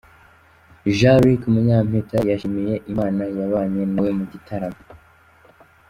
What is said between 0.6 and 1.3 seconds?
com, Jean